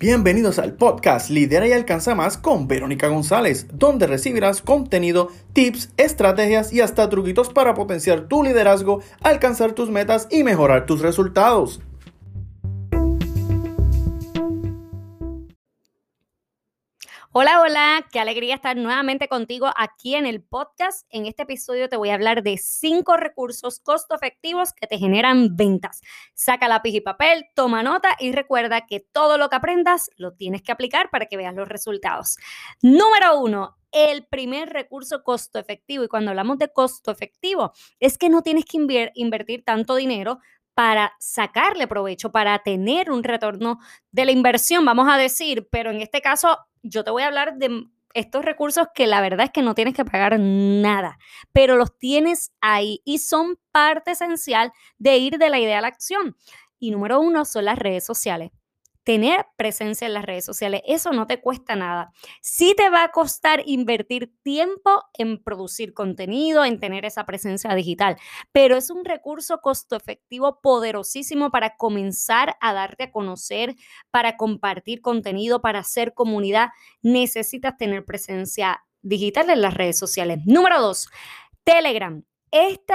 Bienvenidos 0.00 0.58
al 0.58 0.72
podcast 0.72 1.28
Lidera 1.28 1.68
y 1.68 1.72
Alcanza 1.72 2.14
Más 2.14 2.38
con 2.38 2.66
Verónica 2.66 3.08
González, 3.08 3.66
donde 3.70 4.06
recibirás 4.06 4.62
contenido, 4.62 5.28
tips, 5.52 5.90
estrategias 5.98 6.72
y 6.72 6.80
hasta 6.80 7.10
truquitos 7.10 7.50
para 7.50 7.74
potenciar 7.74 8.22
tu 8.22 8.42
liderazgo, 8.42 9.02
alcanzar 9.20 9.72
tus 9.72 9.90
metas 9.90 10.26
y 10.30 10.42
mejorar 10.42 10.86
tus 10.86 11.02
resultados. 11.02 11.82
Hola, 17.32 17.60
hola, 17.60 18.08
qué 18.10 18.18
alegría 18.18 18.56
estar 18.56 18.76
nuevamente 18.76 19.28
contigo 19.28 19.70
aquí 19.76 20.16
en 20.16 20.26
el 20.26 20.42
podcast. 20.42 21.06
En 21.10 21.26
este 21.26 21.44
episodio 21.44 21.88
te 21.88 21.96
voy 21.96 22.10
a 22.10 22.14
hablar 22.14 22.42
de 22.42 22.58
cinco 22.58 23.16
recursos 23.16 23.78
costo 23.78 24.16
efectivos 24.16 24.72
que 24.72 24.88
te 24.88 24.98
generan 24.98 25.54
ventas. 25.54 26.00
Saca 26.34 26.66
lápiz 26.66 26.92
y 26.92 27.00
papel, 27.00 27.46
toma 27.54 27.84
nota 27.84 28.16
y 28.18 28.32
recuerda 28.32 28.84
que 28.84 28.98
todo 28.98 29.38
lo 29.38 29.48
que 29.48 29.54
aprendas 29.54 30.10
lo 30.16 30.32
tienes 30.32 30.62
que 30.62 30.72
aplicar 30.72 31.08
para 31.10 31.26
que 31.26 31.36
veas 31.36 31.54
los 31.54 31.68
resultados. 31.68 32.36
Número 32.82 33.38
uno, 33.38 33.76
el 33.92 34.26
primer 34.26 34.68
recurso 34.70 35.22
costo 35.22 35.60
efectivo. 35.60 36.02
Y 36.02 36.08
cuando 36.08 36.30
hablamos 36.30 36.58
de 36.58 36.72
costo 36.72 37.12
efectivo, 37.12 37.70
es 38.00 38.18
que 38.18 38.28
no 38.28 38.42
tienes 38.42 38.64
que 38.64 39.12
invertir 39.14 39.64
tanto 39.64 39.94
dinero 39.94 40.40
para 40.74 41.12
sacarle 41.20 41.86
provecho, 41.86 42.32
para 42.32 42.58
tener 42.60 43.10
un 43.10 43.22
retorno 43.22 43.78
de 44.10 44.24
la 44.24 44.32
inversión, 44.32 44.84
vamos 44.84 45.08
a 45.08 45.16
decir, 45.16 45.68
pero 45.70 45.90
en 45.90 46.00
este 46.00 46.20
caso 46.20 46.58
yo 46.82 47.04
te 47.04 47.10
voy 47.10 47.22
a 47.22 47.26
hablar 47.26 47.56
de 47.56 47.86
estos 48.14 48.44
recursos 48.44 48.88
que 48.94 49.06
la 49.06 49.20
verdad 49.20 49.46
es 49.46 49.52
que 49.52 49.62
no 49.62 49.74
tienes 49.74 49.94
que 49.94 50.04
pagar 50.04 50.38
nada, 50.38 51.18
pero 51.52 51.76
los 51.76 51.96
tienes 51.98 52.52
ahí 52.60 53.00
y 53.04 53.18
son 53.18 53.58
parte 53.70 54.12
esencial 54.12 54.72
de 54.98 55.18
ir 55.18 55.38
de 55.38 55.50
la 55.50 55.58
idea 55.58 55.78
a 55.78 55.82
la 55.82 55.88
acción. 55.88 56.36
Y 56.78 56.90
número 56.90 57.20
uno 57.20 57.44
son 57.44 57.66
las 57.66 57.78
redes 57.78 58.04
sociales 58.04 58.50
tener 59.10 59.44
presencia 59.56 60.06
en 60.06 60.14
las 60.14 60.24
redes 60.24 60.44
sociales. 60.44 60.82
Eso 60.86 61.10
no 61.10 61.26
te 61.26 61.40
cuesta 61.40 61.74
nada. 61.74 62.12
Sí 62.42 62.74
te 62.76 62.90
va 62.90 63.02
a 63.02 63.10
costar 63.10 63.60
invertir 63.66 64.32
tiempo 64.44 65.02
en 65.14 65.42
producir 65.42 65.94
contenido, 65.94 66.64
en 66.64 66.78
tener 66.78 67.04
esa 67.04 67.26
presencia 67.26 67.74
digital, 67.74 68.16
pero 68.52 68.76
es 68.76 68.88
un 68.88 69.04
recurso 69.04 69.58
costo 69.62 69.96
efectivo 69.96 70.60
poderosísimo 70.62 71.50
para 71.50 71.74
comenzar 71.76 72.54
a 72.60 72.72
darte 72.72 73.02
a 73.02 73.10
conocer, 73.10 73.74
para 74.12 74.36
compartir 74.36 75.00
contenido, 75.00 75.60
para 75.60 75.80
hacer 75.80 76.14
comunidad. 76.14 76.68
Necesitas 77.02 77.76
tener 77.76 78.04
presencia 78.04 78.84
digital 79.02 79.50
en 79.50 79.60
las 79.60 79.74
redes 79.74 79.98
sociales. 79.98 80.38
Número 80.46 80.80
dos, 80.80 81.08
Telegram. 81.64 82.22
Este 82.52 82.94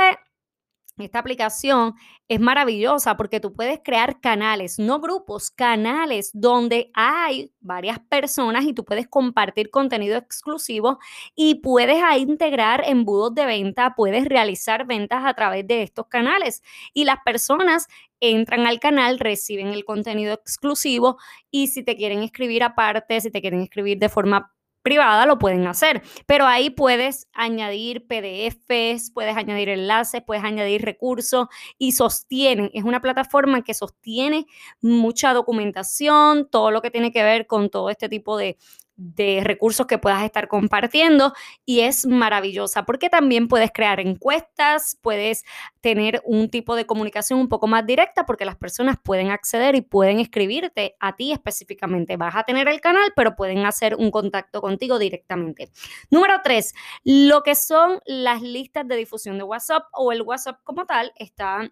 esta 1.04 1.20
aplicación 1.20 1.96
es 2.30 2.40
maravillosa 2.40 3.18
porque 3.18 3.42
tú 3.42 3.54
puedes 3.54 3.80
crear 3.84 4.22
canales, 4.22 4.80
no 4.80 5.00
grupos, 5.02 5.52
canales 5.52 6.32
donde 6.34 6.90
hay 6.94 7.52
varias 7.60 8.00
personas 8.00 8.64
y 8.64 8.74
tú 8.74 8.86
puedes 8.86 9.08
compartir 9.08 9.70
contenido 9.70 10.18
exclusivo 10.18 11.00
y 11.36 11.56
puedes 11.56 11.98
integrar 12.18 12.84
embudos 12.86 13.36
de 13.36 13.46
venta, 13.46 13.94
puedes 13.96 14.26
realizar 14.26 14.86
ventas 14.88 15.26
a 15.26 15.34
través 15.34 15.68
de 15.68 15.84
estos 15.84 16.08
canales 16.08 16.64
y 16.94 17.04
las 17.04 17.18
personas 17.26 17.88
entran 18.22 18.66
al 18.66 18.80
canal, 18.80 19.20
reciben 19.20 19.68
el 19.68 19.84
contenido 19.84 20.34
exclusivo 20.34 21.18
y 21.52 21.68
si 21.68 21.84
te 21.84 21.98
quieren 21.98 22.24
escribir 22.24 22.64
aparte, 22.64 23.20
si 23.20 23.32
te 23.32 23.42
quieren 23.42 23.62
escribir 23.62 24.00
de 24.00 24.10
forma 24.10 24.55
privada 24.86 25.26
lo 25.26 25.40
pueden 25.40 25.66
hacer, 25.66 26.04
pero 26.28 26.46
ahí 26.46 26.70
puedes 26.70 27.28
añadir 27.34 28.06
PDFs, 28.06 29.10
puedes 29.10 29.36
añadir 29.36 29.70
enlaces, 29.70 30.22
puedes 30.22 30.44
añadir 30.44 30.84
recursos 30.84 31.48
y 31.80 31.94
sostienen, 31.94 32.70
es 32.72 32.84
una 32.84 33.02
plataforma 33.02 33.64
que 33.64 33.74
sostiene 33.74 34.46
mucha 34.82 35.34
documentación, 35.34 36.48
todo 36.48 36.70
lo 36.70 36.84
que 36.84 36.92
tiene 36.92 37.12
que 37.12 37.24
ver 37.24 37.48
con 37.48 37.72
todo 37.72 37.90
este 37.90 38.10
tipo 38.10 38.38
de, 38.38 38.58
de 38.98 39.42
recursos 39.44 39.88
que 39.88 39.98
puedas 39.98 40.24
estar 40.24 40.48
compartiendo 40.48 41.34
y 41.66 41.82
es 41.82 42.06
maravillosa 42.06 42.86
porque 42.86 43.10
también 43.10 43.48
puedes 43.48 43.72
crear 43.72 44.00
encuestas, 44.00 44.98
puedes 45.02 45.44
tener 45.82 46.22
un 46.26 46.50
tipo 46.50 46.76
de 46.76 46.86
comunicación 46.86 47.40
un 47.40 47.50
poco 47.50 47.68
más 47.68 47.86
directa 47.86 48.26
porque 48.26 48.46
las 48.46 48.56
personas 48.56 48.98
pueden 49.04 49.32
acceder 49.32 49.76
y 49.76 49.82
pueden 49.82 50.20
escribirte 50.20 50.96
a 51.00 51.16
ti 51.16 51.32
específicamente. 51.32 52.18
Vas 52.18 52.36
a 52.36 52.44
tener 52.44 52.68
el 52.68 52.82
canal, 52.82 53.12
pero 53.16 53.36
pueden 53.36 53.66
hacer 53.66 53.96
un 53.96 54.12
contacto 54.12 54.62
contigo 54.62 55.00
directamente. 55.00 55.70
Número 56.10 56.36
tres, 56.44 56.74
lo 57.04 57.44
que 57.44 57.56
son 57.56 58.00
las 58.06 58.42
listas 58.42 58.88
de 58.88 58.96
difusión 58.96 59.38
de 59.38 59.44
WhatsApp 59.44 59.84
o 59.92 60.12
el 60.12 60.22
WhatsApp 60.22 60.60
como 60.64 60.86
tal 60.86 61.12
está 61.18 61.70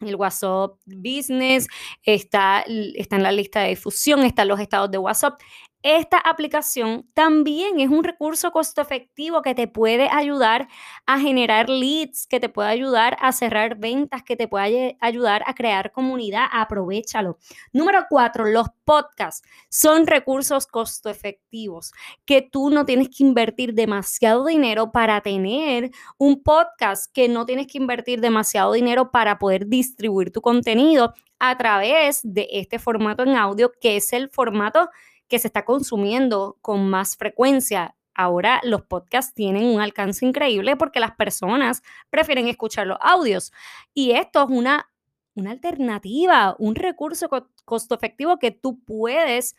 el 0.00 0.16
WhatsApp 0.16 0.78
Business, 0.86 1.66
está, 2.02 2.64
está 2.94 3.16
en 3.16 3.22
la 3.22 3.32
lista 3.32 3.60
de 3.60 3.70
difusión, 3.70 4.20
están 4.20 4.48
los 4.48 4.60
estados 4.60 4.90
de 4.90 4.98
WhatsApp. 4.98 5.40
Esta 5.84 6.18
aplicación 6.18 7.08
también 7.14 7.78
es 7.78 7.88
un 7.88 8.02
recurso 8.02 8.50
costo 8.50 8.80
efectivo 8.80 9.42
que 9.42 9.54
te 9.54 9.68
puede 9.68 10.08
ayudar 10.10 10.66
a 11.06 11.20
generar 11.20 11.68
leads, 11.68 12.26
que 12.26 12.40
te 12.40 12.48
puede 12.48 12.68
ayudar 12.68 13.16
a 13.20 13.30
cerrar 13.30 13.76
ventas, 13.78 14.24
que 14.24 14.34
te 14.34 14.48
puede 14.48 14.98
ayudar 15.00 15.44
a 15.46 15.54
crear 15.54 15.92
comunidad. 15.92 16.46
Aprovechalo. 16.50 17.38
Número 17.72 18.06
cuatro, 18.10 18.44
los 18.44 18.66
podcasts 18.84 19.46
son 19.68 20.08
recursos 20.08 20.66
costo 20.66 21.10
efectivos 21.10 21.92
que 22.24 22.42
tú 22.42 22.70
no 22.70 22.84
tienes 22.84 23.08
que 23.08 23.22
invertir 23.22 23.72
demasiado 23.72 24.46
dinero 24.46 24.90
para 24.90 25.20
tener 25.20 25.92
un 26.18 26.42
podcast, 26.42 27.12
que 27.12 27.28
no 27.28 27.46
tienes 27.46 27.68
que 27.68 27.78
invertir 27.78 28.20
demasiado 28.20 28.72
dinero 28.72 29.12
para 29.12 29.38
poder 29.38 29.68
distribuir 29.68 30.32
tu 30.32 30.40
contenido 30.40 31.14
a 31.38 31.56
través 31.56 32.20
de 32.24 32.48
este 32.50 32.80
formato 32.80 33.22
en 33.22 33.36
audio, 33.36 33.70
que 33.80 33.96
es 33.96 34.12
el 34.12 34.28
formato 34.28 34.90
que 35.28 35.38
se 35.38 35.48
está 35.48 35.64
consumiendo 35.64 36.58
con 36.60 36.88
más 36.88 37.16
frecuencia. 37.16 37.94
Ahora 38.14 38.60
los 38.64 38.82
podcasts 38.82 39.32
tienen 39.32 39.64
un 39.64 39.80
alcance 39.80 40.26
increíble 40.26 40.76
porque 40.76 41.00
las 41.00 41.14
personas 41.14 41.82
prefieren 42.10 42.48
escuchar 42.48 42.86
los 42.86 42.98
audios. 43.00 43.52
Y 43.94 44.12
esto 44.12 44.42
es 44.42 44.50
una, 44.50 44.90
una 45.34 45.52
alternativa, 45.52 46.56
un 46.58 46.74
recurso 46.74 47.28
costo 47.64 47.94
efectivo 47.94 48.38
que 48.38 48.50
tú 48.50 48.80
puedes 48.80 49.54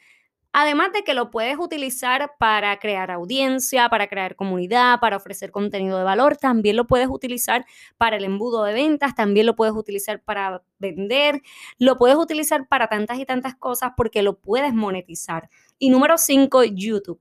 Además 0.52 0.92
de 0.94 1.04
que 1.04 1.14
lo 1.14 1.30
puedes 1.30 1.58
utilizar 1.60 2.32
para 2.40 2.78
crear 2.80 3.12
audiencia, 3.12 3.88
para 3.88 4.08
crear 4.08 4.36
comunidad, 4.36 5.00
para 5.00 5.18
ofrecer 5.18 5.52
contenido 5.52 6.00
de 6.00 6.04
valor, 6.04 6.38
también 6.38 6.76
lo 6.76 6.88
puedes 6.88 7.08
utilizar 7.08 7.66
para 7.98 8.18
el 8.18 8.24
embudo 8.24 8.64
de 8.64 8.74
ventas, 8.74 9.14
también 9.14 9.46
lo 9.46 9.56
puedes 9.56 9.76
utilizar 9.76 10.24
para 10.24 10.64
vender, 10.80 11.44
lo 11.78 11.98
puedes 12.00 12.18
utilizar 12.18 12.68
para 12.68 12.88
tantas 12.88 13.20
y 13.20 13.26
tantas 13.26 13.56
cosas 13.56 13.92
porque 13.96 14.24
lo 14.24 14.40
puedes 14.40 14.74
monetizar. 14.74 15.50
Y 15.78 15.92
número 15.92 16.18
cinco, 16.18 16.64
YouTube. 16.64 17.20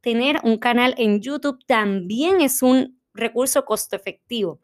Tener 0.00 0.40
un 0.42 0.58
canal 0.58 0.94
en 0.98 1.20
YouTube 1.20 1.64
también 1.66 2.40
es 2.40 2.60
un 2.60 3.00
recurso 3.14 3.64
costo 3.64 3.94
efectivo. 3.94 4.60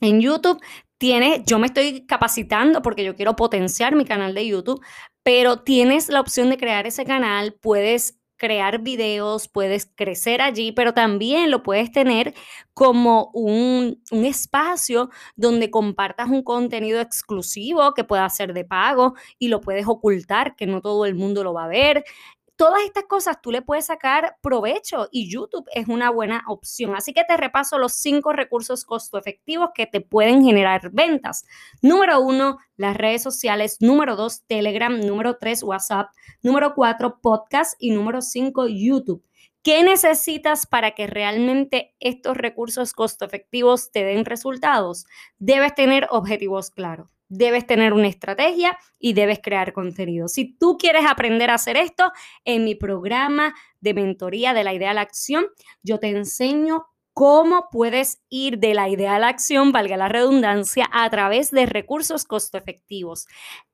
En 0.00 0.20
YouTube 0.20 0.60
tienes, 0.98 1.42
yo 1.46 1.58
me 1.58 1.66
estoy 1.66 2.06
capacitando 2.06 2.82
porque 2.82 3.04
yo 3.04 3.16
quiero 3.16 3.34
potenciar 3.34 3.94
mi 3.94 4.04
canal 4.04 4.34
de 4.34 4.46
YouTube, 4.46 4.82
pero 5.22 5.58
tienes 5.58 6.08
la 6.08 6.20
opción 6.20 6.50
de 6.50 6.56
crear 6.58 6.86
ese 6.86 7.04
canal, 7.04 7.54
puedes 7.60 8.20
crear 8.40 8.80
videos, 8.80 9.48
puedes 9.48 9.86
crecer 9.94 10.40
allí, 10.40 10.72
pero 10.72 10.94
también 10.94 11.50
lo 11.50 11.62
puedes 11.62 11.92
tener 11.92 12.34
como 12.72 13.30
un, 13.34 14.02
un, 14.10 14.24
espacio 14.24 15.10
donde 15.36 15.70
compartas 15.70 16.30
un 16.30 16.42
contenido 16.42 17.00
exclusivo 17.02 17.92
que 17.92 18.02
pueda 18.02 18.26
ser 18.30 18.54
de 18.54 18.64
pago 18.64 19.14
y 19.38 19.48
lo 19.48 19.60
puedes 19.60 19.86
ocultar, 19.86 20.56
que 20.56 20.66
no 20.66 20.80
todo 20.80 21.04
el 21.04 21.14
mundo 21.16 21.44
lo 21.44 21.52
va 21.52 21.64
a 21.64 21.68
ver. 21.68 22.02
Todas 22.60 22.82
estas 22.84 23.04
cosas 23.04 23.40
tú 23.40 23.50
le 23.50 23.62
puedes 23.62 23.86
sacar 23.86 24.36
provecho 24.42 25.08
y 25.10 25.32
YouTube 25.32 25.64
es 25.74 25.88
una 25.88 26.10
buena 26.10 26.44
opción. 26.46 26.94
Así 26.94 27.14
que 27.14 27.24
te 27.24 27.38
repaso 27.38 27.78
los 27.78 27.94
cinco 27.94 28.34
recursos 28.34 28.84
costo 28.84 29.16
efectivos 29.16 29.70
que 29.74 29.86
te 29.86 30.02
pueden 30.02 30.44
generar 30.44 30.90
ventas. 30.92 31.46
Número 31.80 32.20
uno, 32.20 32.58
las 32.76 32.98
redes 32.98 33.22
sociales. 33.22 33.78
Número 33.80 34.14
dos, 34.14 34.44
Telegram. 34.46 34.94
Número 35.00 35.38
tres, 35.38 35.62
WhatsApp. 35.62 36.10
Número 36.42 36.74
cuatro, 36.74 37.18
podcast. 37.22 37.76
Y 37.78 37.92
número 37.92 38.20
cinco, 38.20 38.66
YouTube. 38.68 39.24
¿Qué 39.62 39.82
necesitas 39.82 40.66
para 40.66 40.90
que 40.90 41.06
realmente 41.06 41.94
estos 41.98 42.36
recursos 42.36 42.92
costo 42.92 43.24
efectivos 43.24 43.90
te 43.90 44.04
den 44.04 44.26
resultados? 44.26 45.06
Debes 45.38 45.74
tener 45.74 46.08
objetivos 46.10 46.70
claros 46.70 47.08
debes 47.30 47.66
tener 47.66 47.94
una 47.94 48.08
estrategia 48.08 48.76
y 48.98 49.14
debes 49.14 49.38
crear 49.42 49.72
contenido. 49.72 50.28
Si 50.28 50.52
tú 50.58 50.76
quieres 50.76 51.06
aprender 51.08 51.48
a 51.48 51.54
hacer 51.54 51.78
esto, 51.78 52.12
en 52.44 52.64
mi 52.64 52.74
programa 52.74 53.54
de 53.80 53.94
mentoría 53.94 54.52
de 54.52 54.64
la 54.64 54.74
idea 54.74 54.90
a 54.90 54.94
la 54.94 55.00
acción, 55.00 55.46
yo 55.82 55.98
te 55.98 56.08
enseño 56.08 56.84
cómo 57.14 57.68
puedes 57.70 58.22
ir 58.28 58.58
de 58.58 58.74
la 58.74 58.88
idea 58.88 59.16
a 59.16 59.18
la 59.18 59.28
acción, 59.28 59.72
valga 59.72 59.96
la 59.96 60.08
redundancia, 60.08 60.88
a 60.92 61.08
través 61.08 61.50
de 61.50 61.66
recursos 61.66 62.24
costo 62.24 62.58
efectivos. 62.58 63.26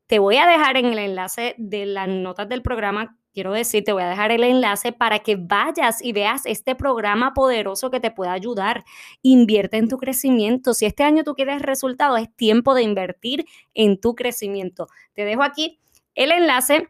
Te 0.07 0.19
voy 0.19 0.37
a 0.37 0.47
dejar 0.47 0.77
en 0.77 0.87
el 0.87 0.99
enlace 0.99 1.55
de 1.59 1.87
las 1.87 2.09
notas 2.09 2.49
del 2.49 2.63
programa 2.63 3.19
quiero 3.37 3.53
decir, 3.53 3.85
te 3.85 3.93
voy 3.93 4.03
a 4.03 4.09
dejar 4.09 4.33
el 4.33 4.43
enlace 4.45 4.93
para 4.93 5.19
que 5.19 5.37
vayas 5.37 6.03
y 6.03 6.15
veas 6.15 6.47
este 6.47 6.75
programa 6.75 7.35
poderoso 7.35 7.91
que 7.91 8.01
te 8.01 8.11
pueda 8.11 8.33
ayudar. 8.33 8.87
Invierte 9.21 9.77
en 9.77 9.91
tu 9.91 9.99
crecimiento. 9.99 10.73
Si 10.73 10.87
este 10.87 11.05
año 11.05 11.23
tú 11.23 11.35
quieres 11.35 11.61
resultados, 11.61 12.19
es 12.19 12.35
tiempo 12.35 12.75
de 12.75 12.83
invertir 12.83 13.45
en 13.75 14.01
tu 14.01 14.15
crecimiento. 14.15 14.89
Te 15.13 15.27
dejo 15.27 15.43
aquí 15.43 15.79
el 16.15 16.33
enlace 16.33 16.89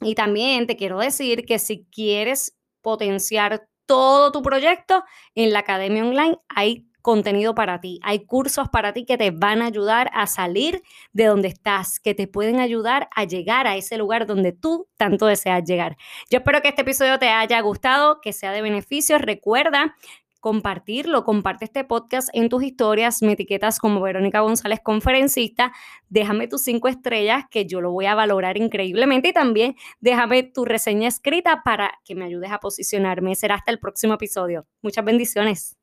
Y 0.00 0.14
también 0.14 0.68
te 0.68 0.76
quiero 0.76 1.00
decir 1.00 1.44
que 1.44 1.58
si 1.58 1.84
quieres 1.90 2.56
potenciar 2.80 3.66
todo 3.84 4.30
tu 4.30 4.42
proyecto, 4.42 5.02
en 5.34 5.52
la 5.52 5.58
Academia 5.60 6.04
Online 6.04 6.38
hay 6.48 6.86
contenido 7.04 7.54
para 7.54 7.82
ti, 7.82 8.00
hay 8.02 8.24
cursos 8.24 8.70
para 8.70 8.94
ti 8.94 9.04
que 9.04 9.18
te 9.18 9.30
van 9.30 9.60
a 9.60 9.66
ayudar 9.66 10.10
a 10.14 10.26
salir 10.26 10.82
de 11.12 11.26
donde 11.26 11.48
estás, 11.48 12.00
que 12.00 12.14
te 12.14 12.26
pueden 12.26 12.60
ayudar 12.60 13.10
a 13.14 13.24
llegar 13.24 13.66
a 13.66 13.76
ese 13.76 13.98
lugar 13.98 14.26
donde 14.26 14.52
tú 14.52 14.88
tanto 14.96 15.26
deseas 15.26 15.64
llegar. 15.64 15.98
Yo 16.30 16.38
espero 16.38 16.62
que 16.62 16.68
este 16.68 16.80
episodio 16.80 17.18
te 17.18 17.28
haya 17.28 17.60
gustado, 17.60 18.22
que 18.22 18.32
sea 18.32 18.52
de 18.52 18.62
beneficio. 18.62 19.18
Recuerda 19.18 19.94
compartirlo, 20.40 21.24
comparte 21.24 21.66
este 21.66 21.84
podcast 21.84 22.30
en 22.32 22.48
tus 22.48 22.62
historias, 22.62 23.20
me 23.20 23.32
etiquetas 23.32 23.78
como 23.78 24.00
Verónica 24.00 24.40
González 24.40 24.80
conferencista, 24.82 25.72
déjame 26.08 26.48
tus 26.48 26.62
cinco 26.62 26.88
estrellas 26.88 27.44
que 27.50 27.66
yo 27.66 27.82
lo 27.82 27.92
voy 27.92 28.06
a 28.06 28.14
valorar 28.14 28.56
increíblemente 28.56 29.28
y 29.28 29.32
también 29.34 29.76
déjame 30.00 30.42
tu 30.42 30.64
reseña 30.64 31.08
escrita 31.08 31.62
para 31.64 31.98
que 32.02 32.14
me 32.14 32.24
ayudes 32.24 32.50
a 32.50 32.60
posicionarme. 32.60 33.34
Será 33.34 33.56
hasta 33.56 33.72
el 33.72 33.78
próximo 33.78 34.14
episodio. 34.14 34.66
Muchas 34.80 35.04
bendiciones. 35.04 35.76